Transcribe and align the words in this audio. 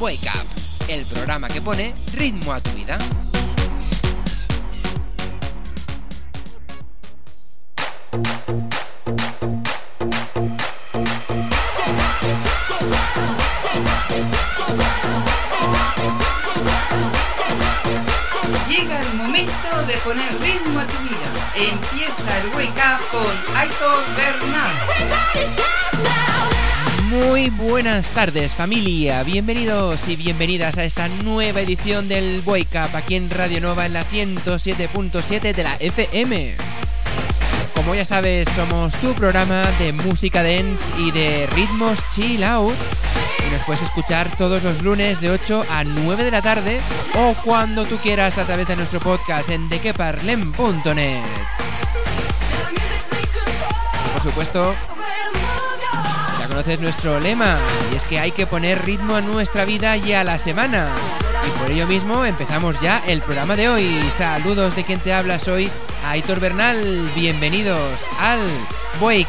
Wake 0.00 0.28
Up, 0.28 0.46
el 0.88 1.04
programa 1.06 1.48
que 1.48 1.60
pone 1.60 1.94
ritmo 2.14 2.52
a 2.52 2.60
tu 2.60 2.70
vida. 2.70 2.98
Llega 18.68 19.00
el 19.00 19.14
momento 19.14 19.82
de 19.86 19.96
poner 19.98 20.40
ritmo 20.40 20.80
a 20.80 20.86
tu 20.86 20.98
vida. 20.98 21.28
Empieza 21.54 22.38
el 22.40 22.48
Wake 22.54 22.70
Up 22.70 23.10
con 23.10 23.56
Aitor 23.56 24.04
Bernal. 24.16 24.94
Muy 27.14 27.48
buenas 27.50 28.08
tardes 28.08 28.54
familia, 28.54 29.22
bienvenidos 29.22 30.08
y 30.08 30.16
bienvenidas 30.16 30.78
a 30.78 30.84
esta 30.84 31.06
nueva 31.06 31.60
edición 31.60 32.08
del 32.08 32.42
Wake 32.44 32.76
Up 32.76 32.96
aquí 32.96 33.14
en 33.14 33.30
Radio 33.30 33.60
Nova 33.60 33.86
en 33.86 33.92
la 33.92 34.04
107.7 34.04 35.54
de 35.54 35.62
la 35.62 35.76
FM. 35.76 36.56
Como 37.76 37.94
ya 37.94 38.04
sabes, 38.04 38.48
somos 38.48 38.94
tu 38.96 39.14
programa 39.14 39.62
de 39.78 39.92
música 39.92 40.42
dance 40.42 40.92
y 40.98 41.12
de 41.12 41.46
ritmos 41.54 42.00
chill 42.12 42.42
out 42.42 42.74
y 43.46 43.52
nos 43.52 43.62
puedes 43.62 43.82
escuchar 43.82 44.28
todos 44.36 44.64
los 44.64 44.82
lunes 44.82 45.20
de 45.20 45.30
8 45.30 45.66
a 45.70 45.84
9 45.84 46.24
de 46.24 46.30
la 46.32 46.42
tarde 46.42 46.80
o 47.16 47.34
cuando 47.44 47.84
tú 47.84 47.96
quieras 47.98 48.38
a 48.38 48.44
través 48.44 48.66
de 48.66 48.74
nuestro 48.74 48.98
podcast 48.98 49.50
en 49.50 49.68
dequeparlem.net. 49.68 51.22
Por 54.14 54.22
supuesto, 54.22 54.74
conoces 56.54 56.78
nuestro 56.78 57.18
lema 57.18 57.58
y 57.92 57.96
es 57.96 58.04
que 58.04 58.20
hay 58.20 58.30
que 58.30 58.46
poner 58.46 58.84
ritmo 58.84 59.16
a 59.16 59.20
nuestra 59.20 59.64
vida 59.64 59.96
y 59.96 60.12
a 60.12 60.22
la 60.22 60.38
semana. 60.38 60.88
Y 61.44 61.58
por 61.58 61.68
ello 61.68 61.88
mismo 61.88 62.24
empezamos 62.24 62.80
ya 62.80 63.02
el 63.08 63.22
programa 63.22 63.56
de 63.56 63.68
hoy. 63.68 63.98
Saludos 64.16 64.76
de 64.76 64.84
quien 64.84 65.00
te 65.00 65.12
habla, 65.12 65.40
soy 65.40 65.68
Aitor 66.06 66.38
Bernal. 66.38 67.10
Bienvenidos 67.16 68.00
al 68.20 68.38
Wake 69.00 69.26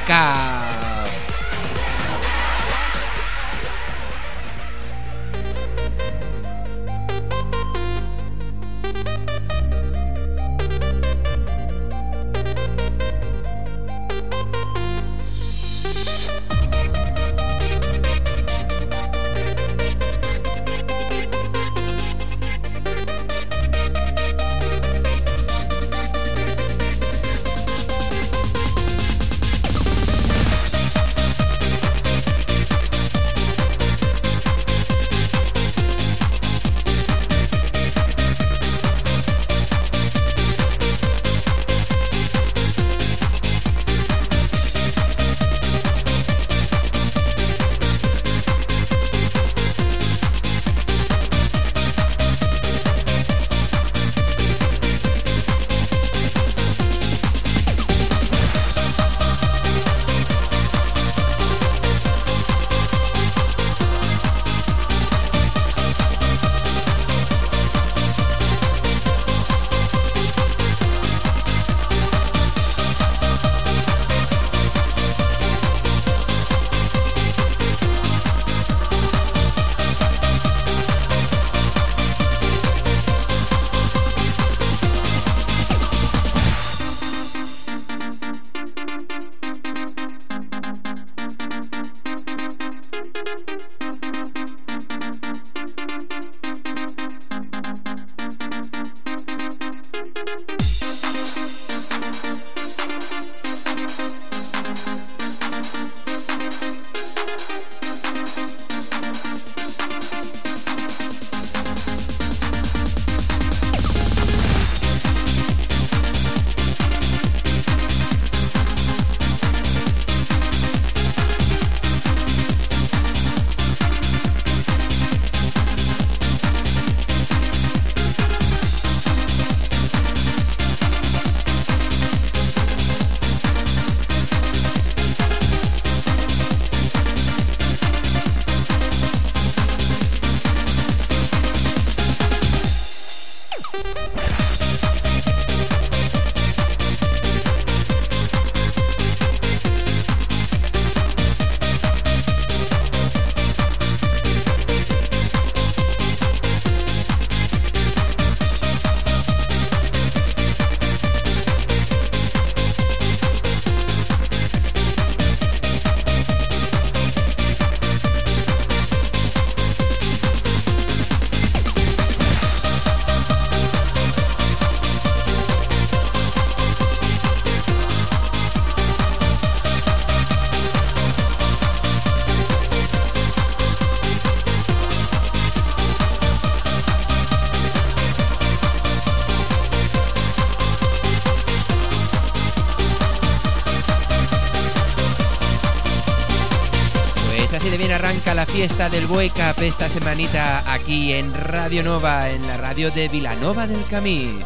fiesta 198.55 198.87
del 198.87 199.05
Wake 199.07 199.41
Up 199.51 199.61
esta 199.63 199.89
semanita 199.89 200.63
aquí 200.71 201.11
en 201.11 201.33
Radio 201.33 201.83
Nova, 201.83 202.29
en 202.29 202.47
la 202.47 202.55
radio 202.55 202.89
de 202.89 203.09
Vilanova 203.09 203.67
del 203.67 203.83
Camí. 203.87 204.39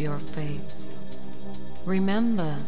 Your 0.00 0.18
faith. 0.18 0.82
Remember, 1.86 2.58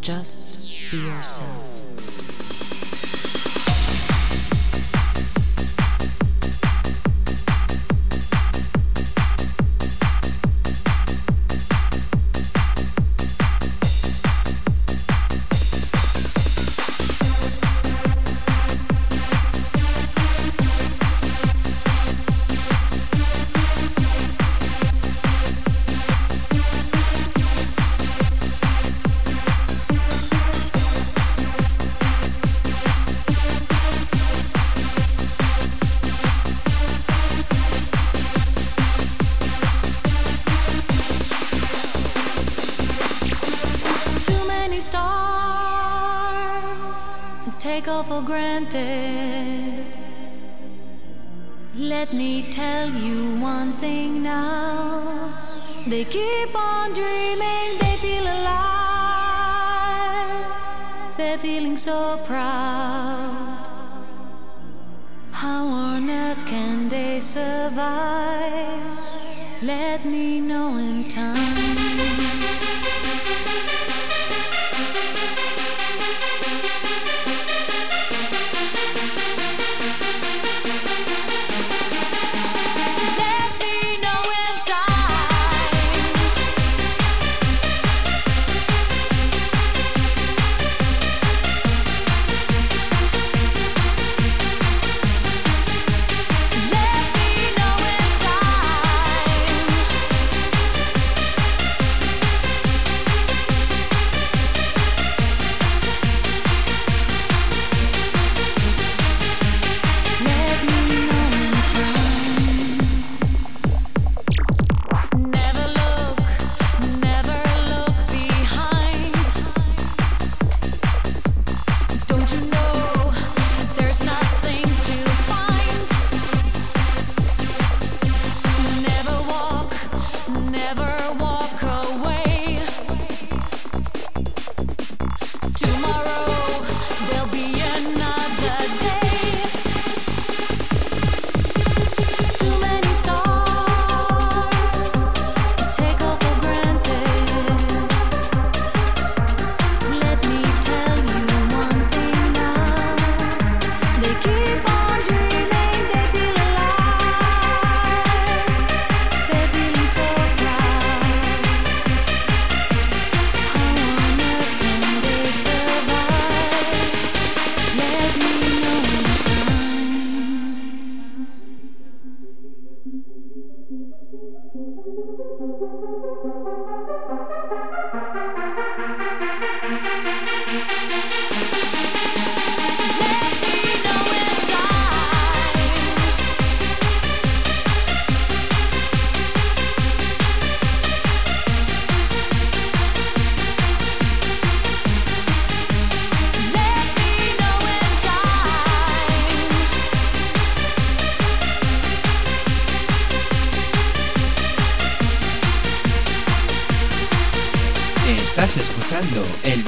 just 0.00 0.90
be 0.92 0.98
yourself. 0.98 1.75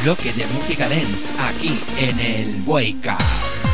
Bloque 0.03 0.31
de 0.35 0.45
música 0.49 0.87
dance 0.91 1.33
aquí 1.41 1.81
en 1.99 2.21
el 2.21 2.63
Wake 2.67 3.68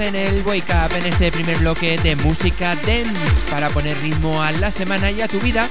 en 0.00 0.14
el 0.14 0.42
Wake 0.46 0.72
Up 0.72 0.94
en 0.96 1.06
este 1.06 1.32
primer 1.32 1.58
bloque 1.58 1.98
de 1.98 2.14
música 2.16 2.76
dance 2.86 3.44
para 3.50 3.68
poner 3.70 3.96
ritmo 4.00 4.42
a 4.42 4.52
la 4.52 4.70
semana 4.70 5.10
y 5.10 5.20
a 5.20 5.28
tu 5.28 5.40
vida. 5.40 5.68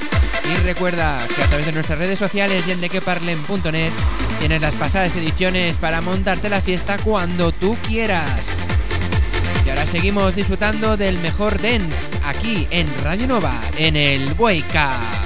Y 0.51 0.63
recuerda 0.63 1.19
que 1.35 1.43
a 1.43 1.47
través 1.47 1.65
de 1.65 1.71
nuestras 1.71 1.99
redes 1.99 2.19
sociales 2.19 2.63
y 2.67 2.71
en 2.71 2.81
dequeparlen.net 2.81 3.91
tienes 4.39 4.61
las 4.61 4.73
pasadas 4.75 5.15
ediciones 5.15 5.77
para 5.77 6.01
montarte 6.01 6.49
la 6.49 6.61
fiesta 6.61 6.97
cuando 6.97 7.51
tú 7.51 7.77
quieras. 7.87 8.47
Y 9.65 9.69
ahora 9.69 9.85
seguimos 9.85 10.35
disfrutando 10.35 10.97
del 10.97 11.17
mejor 11.19 11.61
dance 11.61 12.17
aquí 12.25 12.67
en 12.71 12.87
Radio 13.03 13.27
Nova 13.27 13.59
en 13.77 13.95
el 13.95 14.33
Wake 14.37 14.75
Up. 14.75 15.16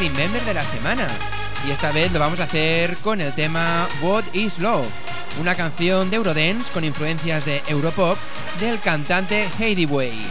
Remember 0.00 0.42
de 0.46 0.54
la 0.54 0.64
semana. 0.64 1.06
Y 1.68 1.70
esta 1.72 1.92
vez 1.92 2.10
lo 2.10 2.18
vamos 2.18 2.40
a 2.40 2.44
hacer 2.44 2.96
con 2.98 3.20
el 3.20 3.34
tema 3.34 3.86
What 4.00 4.24
is 4.32 4.58
Love, 4.58 4.86
una 5.38 5.54
canción 5.54 6.08
de 6.08 6.16
Eurodance 6.16 6.72
con 6.72 6.84
influencias 6.84 7.44
de 7.44 7.62
Europop 7.68 8.16
del 8.60 8.80
cantante 8.80 9.46
Heidi 9.58 9.84
Way. 9.84 10.26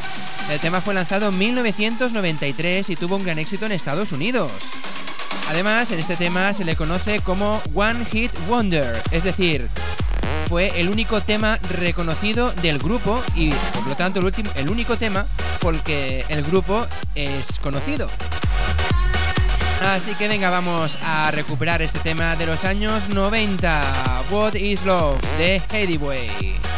El 0.49 0.59
tema 0.59 0.81
fue 0.81 0.95
lanzado 0.95 1.29
en 1.29 1.37
1993 1.37 2.89
y 2.89 2.95
tuvo 2.95 3.17
un 3.17 3.23
gran 3.23 3.37
éxito 3.37 3.67
en 3.67 3.71
Estados 3.71 4.11
Unidos. 4.11 4.51
Además, 5.51 5.91
en 5.91 5.99
este 5.99 6.15
tema 6.15 6.51
se 6.55 6.65
le 6.65 6.75
conoce 6.75 7.19
como 7.19 7.61
One 7.75 8.05
Hit 8.05 8.31
Wonder, 8.47 8.99
es 9.11 9.23
decir, 9.23 9.69
fue 10.47 10.81
el 10.81 10.89
único 10.89 11.21
tema 11.21 11.59
reconocido 11.77 12.51
del 12.53 12.79
grupo 12.79 13.21
y 13.35 13.51
por 13.51 13.85
lo 13.85 13.95
tanto 13.95 14.17
el, 14.17 14.25
último, 14.25 14.49
el 14.55 14.67
único 14.71 14.97
tema 14.97 15.27
porque 15.61 16.25
el 16.27 16.41
grupo 16.41 16.87
es 17.13 17.59
conocido. 17.59 18.09
Así 19.81 20.13
que 20.15 20.27
venga, 20.27 20.49
vamos 20.49 20.97
a 21.03 21.31
recuperar 21.31 21.81
este 21.81 21.99
tema 21.99 22.35
de 22.35 22.45
los 22.45 22.65
años 22.65 23.07
90. 23.09 23.81
What 24.29 24.55
is 24.55 24.83
Love 24.83 25.19
de 25.37 25.61
Headway. 25.71 26.68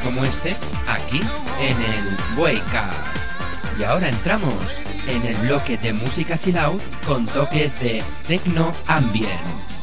Como 0.00 0.24
este 0.24 0.56
aquí 0.88 1.20
en 1.60 1.80
el 1.82 2.16
Up. 2.36 3.78
Y 3.78 3.82
ahora 3.82 4.08
entramos 4.08 4.80
en 5.08 5.24
el 5.26 5.36
bloque 5.38 5.76
de 5.78 5.92
música 5.92 6.38
chill 6.38 6.56
out 6.58 6.80
con 7.06 7.26
toques 7.26 7.78
de 7.80 8.02
techno 8.26 8.72
ambient. 8.86 9.73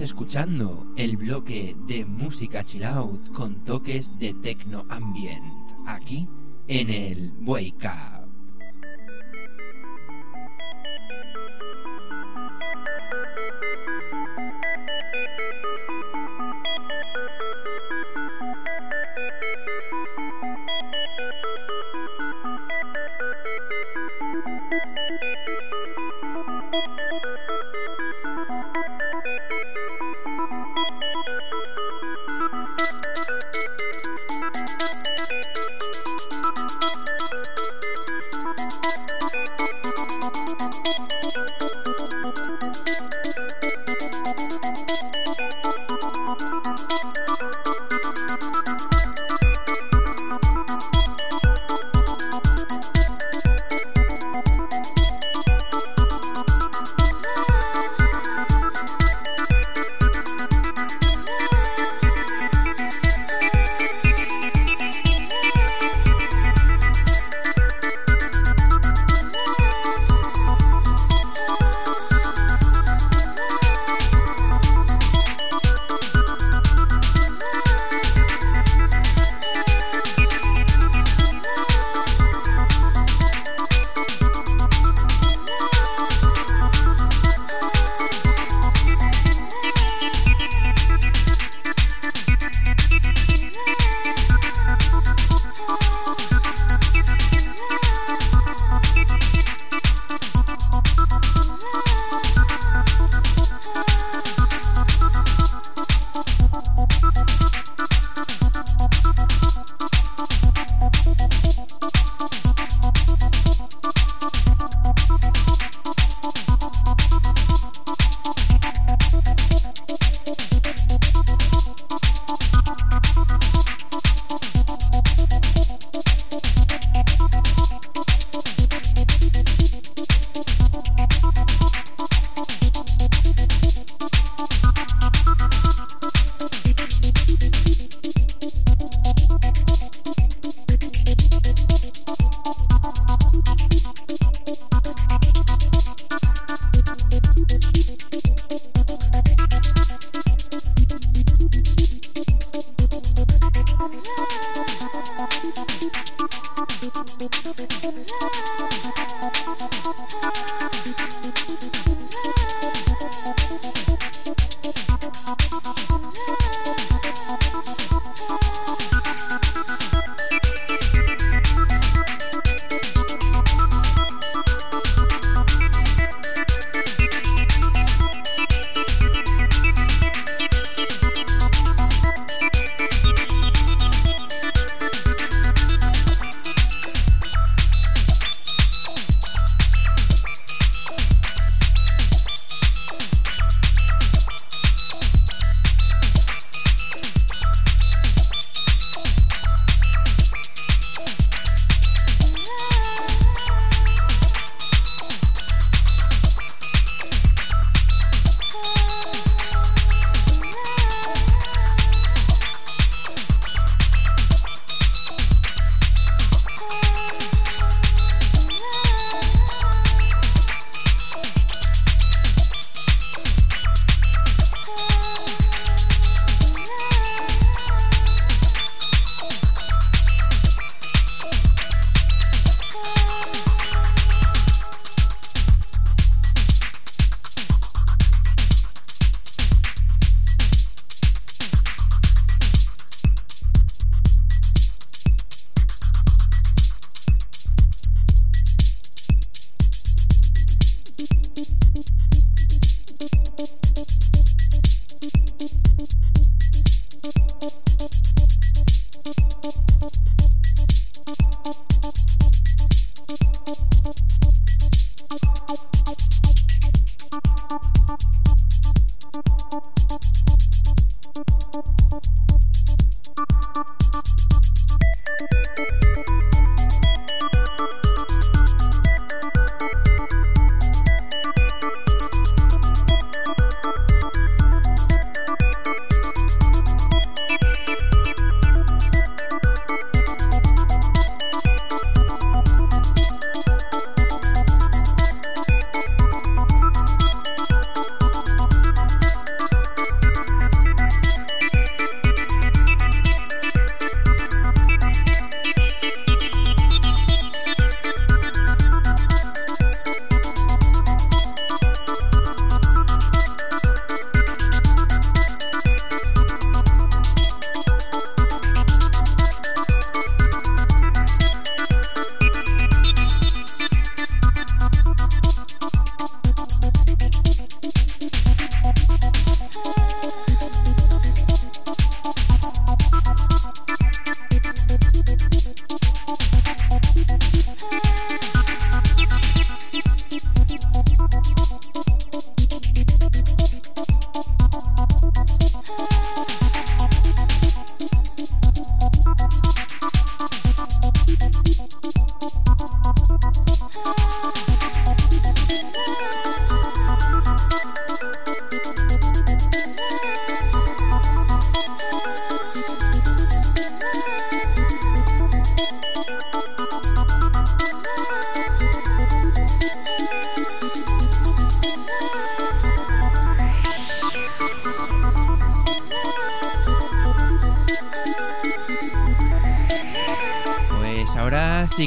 Escuchando 0.00 0.86
el 0.96 1.18
bloque 1.18 1.76
de 1.86 2.06
música 2.06 2.64
chill 2.64 2.84
out 2.84 3.32
con 3.32 3.62
toques 3.64 4.10
de 4.18 4.32
techno 4.32 4.86
ambient 4.88 5.44
aquí 5.86 6.26
en 6.68 6.88
el 6.88 7.34
Wake 7.42 7.86
Up. 7.86 8.19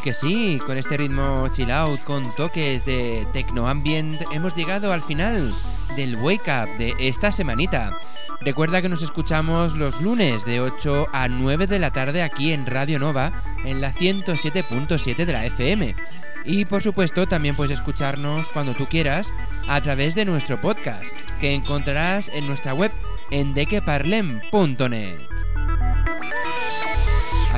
Que 0.04 0.14
sí, 0.14 0.60
con 0.66 0.78
este 0.78 0.98
ritmo 0.98 1.48
chill 1.48 1.72
out 1.72 2.00
con 2.02 2.36
toques 2.36 2.86
de 2.86 3.26
techno 3.32 3.70
ambient 3.70 4.22
hemos 4.34 4.54
llegado 4.54 4.92
al 4.92 5.02
final 5.02 5.56
del 5.96 6.18
wake 6.18 6.50
up 6.50 6.78
de 6.78 6.94
esta 7.00 7.32
semanita. 7.32 7.98
Recuerda 8.42 8.82
que 8.82 8.90
nos 8.90 9.02
escuchamos 9.02 9.78
los 9.78 10.02
lunes 10.02 10.44
de 10.44 10.60
8 10.60 11.08
a 11.14 11.30
9 11.30 11.68
de 11.68 11.80
la 11.80 11.92
tarde 11.92 12.22
aquí 12.22 12.52
en 12.52 12.66
Radio 12.66 13.00
Nova 13.00 13.32
en 13.64 13.80
la 13.80 13.94
107.7 13.94 15.26
de 15.26 15.32
la 15.34 15.46
FM. 15.46 15.96
Y 16.44 16.66
por 16.66 16.84
supuesto 16.84 17.26
también 17.26 17.56
puedes 17.56 17.80
escucharnos 17.80 18.48
cuando 18.50 18.74
tú 18.74 18.88
quieras 18.88 19.34
a 19.70 19.80
través 19.80 20.16
de 20.16 20.26
nuestro 20.26 20.60
podcast 20.60 21.14
que 21.40 21.54
encontrarás 21.54 22.28
en 22.28 22.46
nuestra 22.46 22.74
web 22.74 22.92
en 23.32 23.54
dequeparlem.net. 23.54 25.33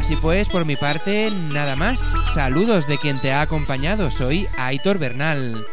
Así 0.06 0.16
pues, 0.18 0.47
por 0.49 0.66
mi 0.66 0.76
parte, 0.76 1.32
nada 1.32 1.76
más. 1.76 2.14
Saludos 2.32 2.88
de 2.88 2.99
quien 2.99 3.20
te 3.20 3.32
ha 3.32 3.41
acompañado. 3.41 4.12
Soy 4.12 4.47
Aitor 4.56 4.99
Bernal. 4.99 5.66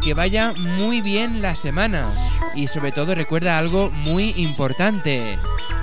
Que 0.00 0.14
vaya 0.14 0.52
muy 0.56 1.00
bien 1.00 1.42
la 1.42 1.56
semana. 1.56 2.08
Y 2.54 2.68
sobre 2.68 2.92
todo 2.92 3.16
recuerda 3.16 3.58
algo 3.58 3.90
muy 3.90 4.32
importante. 4.36 5.36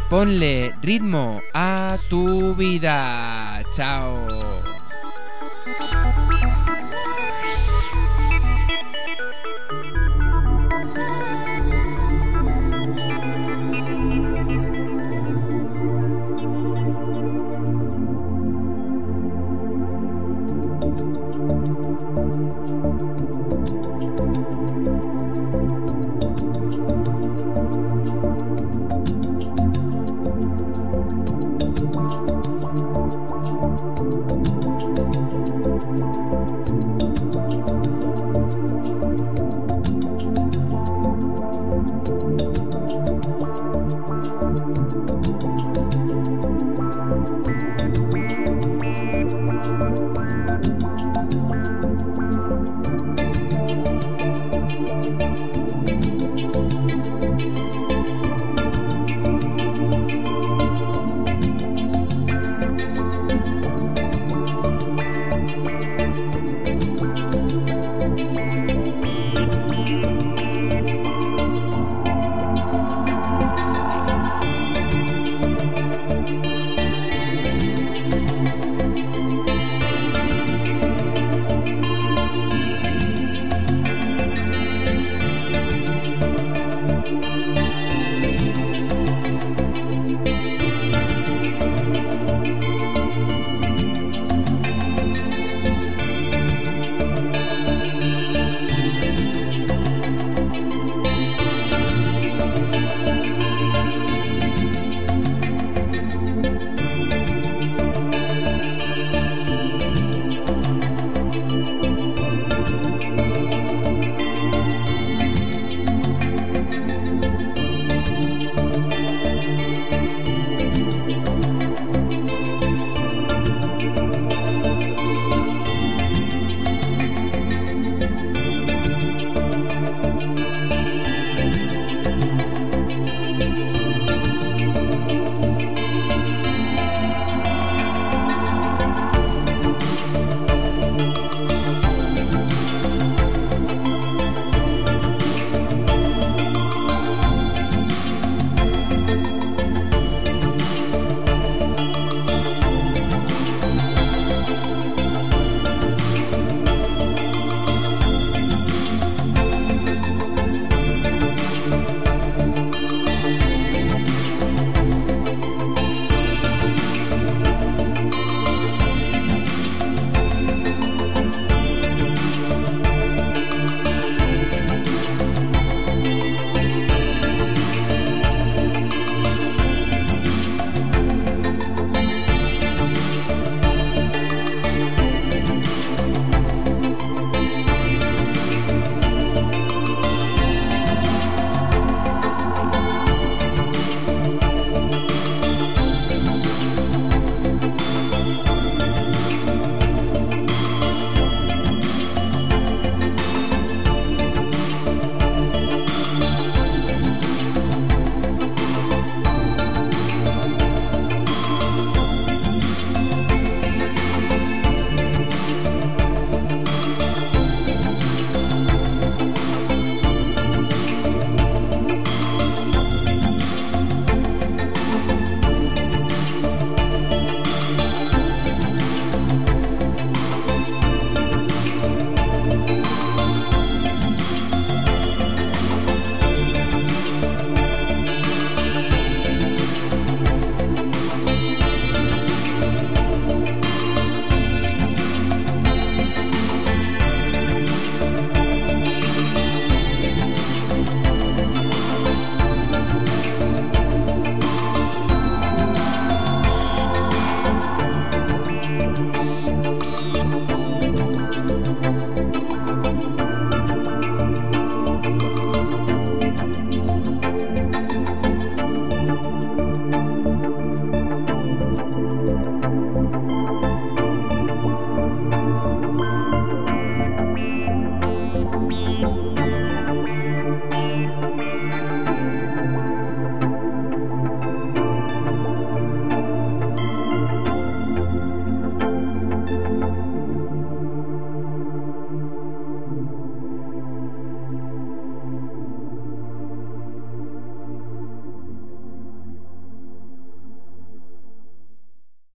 Ponle 0.10 0.74
ritmo 0.82 1.42
a 1.54 1.98
tu 2.10 2.56
vida. 2.56 3.62
Chao. 3.74 4.57